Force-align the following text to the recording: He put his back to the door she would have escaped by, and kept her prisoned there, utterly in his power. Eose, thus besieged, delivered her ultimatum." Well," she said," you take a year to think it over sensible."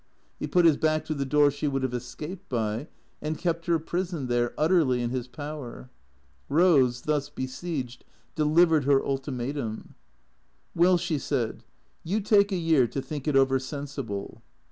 He 0.39 0.47
put 0.47 0.65
his 0.65 0.77
back 0.77 1.05
to 1.05 1.13
the 1.13 1.25
door 1.27 1.51
she 1.51 1.67
would 1.67 1.83
have 1.83 1.93
escaped 1.93 2.49
by, 2.49 2.87
and 3.21 3.37
kept 3.37 3.67
her 3.67 3.77
prisoned 3.77 4.29
there, 4.29 4.51
utterly 4.57 4.99
in 4.99 5.11
his 5.11 5.27
power. 5.27 5.91
Eose, 6.49 7.03
thus 7.03 7.29
besieged, 7.29 8.03
delivered 8.33 8.85
her 8.85 9.05
ultimatum." 9.05 9.93
Well," 10.75 10.97
she 10.97 11.19
said," 11.19 11.63
you 12.03 12.19
take 12.19 12.51
a 12.51 12.55
year 12.55 12.87
to 12.87 12.99
think 12.99 13.27
it 13.27 13.35
over 13.35 13.59
sensible." 13.59 14.41